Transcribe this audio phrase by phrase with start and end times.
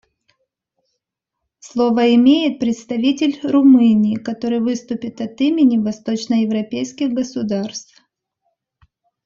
[1.59, 8.01] Слово имеет представитель Румынии, который выступит от имени восточноевропейских государств.